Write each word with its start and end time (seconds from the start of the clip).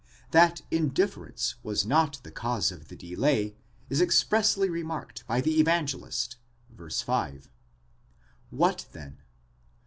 That 0.31 0.63
indifference 0.71 1.57
was 1.63 1.85
not 1.85 2.21
the 2.23 2.31
cause 2.31 2.71
of 2.71 2.87
the 2.87 2.95
delay, 2.95 3.55
is 3.87 4.01
expressly 4.01 4.67
remarked 4.67 5.23
by 5.27 5.41
the 5.41 5.59
Evangelist 5.59 6.37
(v. 6.75 6.89
5). 6.89 7.51
What 8.49 8.87
then? 8.93 9.19